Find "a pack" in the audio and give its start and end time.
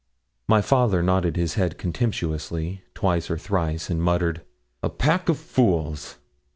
4.81-5.29